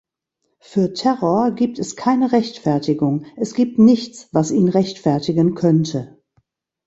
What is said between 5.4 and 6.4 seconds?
könnte.